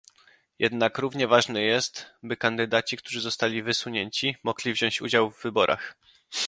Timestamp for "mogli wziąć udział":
4.43-5.31